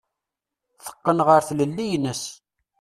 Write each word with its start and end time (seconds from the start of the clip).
Teqqen 0.83 1.19
ɣer 1.27 1.41
tlelli-ines. 1.47 2.23